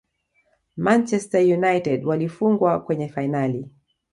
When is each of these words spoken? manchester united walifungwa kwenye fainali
manchester 0.77 1.41
united 1.53 2.03
walifungwa 2.05 2.81
kwenye 2.81 3.09
fainali 3.09 3.69